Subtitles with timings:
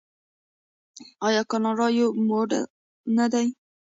[1.27, 2.63] آیا کاناډا یو موډل
[3.17, 3.47] نه دی؟